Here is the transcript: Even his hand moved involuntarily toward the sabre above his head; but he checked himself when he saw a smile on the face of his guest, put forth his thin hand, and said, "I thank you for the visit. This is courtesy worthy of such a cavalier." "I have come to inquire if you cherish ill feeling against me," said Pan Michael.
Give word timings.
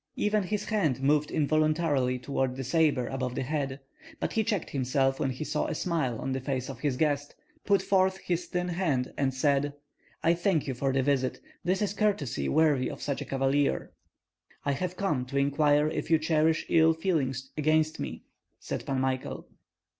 Even 0.15 0.41
his 0.41 0.65
hand 0.65 0.99
moved 1.03 1.29
involuntarily 1.29 2.17
toward 2.17 2.55
the 2.55 2.63
sabre 2.63 3.05
above 3.05 3.35
his 3.35 3.45
head; 3.45 3.81
but 4.19 4.33
he 4.33 4.43
checked 4.43 4.71
himself 4.71 5.19
when 5.19 5.29
he 5.29 5.43
saw 5.43 5.67
a 5.67 5.75
smile 5.75 6.19
on 6.19 6.31
the 6.31 6.39
face 6.41 6.69
of 6.69 6.79
his 6.79 6.97
guest, 6.97 7.35
put 7.65 7.83
forth 7.83 8.17
his 8.17 8.47
thin 8.47 8.69
hand, 8.69 9.13
and 9.15 9.31
said, 9.31 9.73
"I 10.23 10.33
thank 10.33 10.65
you 10.65 10.73
for 10.73 10.91
the 10.91 11.03
visit. 11.03 11.39
This 11.63 11.83
is 11.83 11.93
courtesy 11.93 12.49
worthy 12.49 12.89
of 12.89 12.99
such 12.99 13.21
a 13.21 13.25
cavalier." 13.25 13.91
"I 14.65 14.71
have 14.71 14.97
come 14.97 15.23
to 15.25 15.37
inquire 15.37 15.87
if 15.87 16.09
you 16.09 16.17
cherish 16.17 16.65
ill 16.67 16.95
feeling 16.95 17.35
against 17.55 17.99
me," 17.99 18.23
said 18.59 18.87
Pan 18.87 19.01
Michael. 19.01 19.45